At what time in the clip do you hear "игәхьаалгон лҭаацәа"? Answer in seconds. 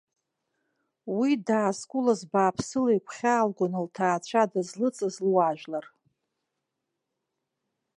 2.97-4.51